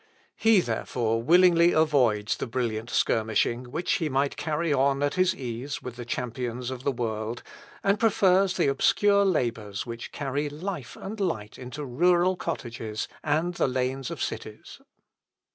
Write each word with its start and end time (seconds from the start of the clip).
He 0.35 0.61
therefore 0.61 1.21
willingly 1.21 1.73
avoids 1.73 2.35
the 2.35 2.47
brilliant 2.47 2.89
skirmishing, 2.89 3.65
which 3.65 3.91
he 3.99 4.09
might 4.09 4.35
carry 4.35 4.73
on 4.73 5.03
at 5.03 5.13
his 5.13 5.35
ease 5.35 5.83
with 5.83 5.95
the 5.95 6.05
champions 6.05 6.71
of 6.71 6.81
the 6.81 6.91
world, 6.91 7.43
and 7.83 7.99
prefers 7.99 8.57
the 8.57 8.65
obscure 8.67 9.23
labours 9.23 9.85
which 9.85 10.11
carry 10.11 10.49
life 10.49 10.97
and 10.99 11.19
light 11.19 11.59
into 11.59 11.85
rural 11.85 12.35
cottages, 12.35 13.07
and 13.23 13.53
the 13.53 13.67
lanes 13.67 14.09
of 14.09 14.23
cities. 14.23 14.81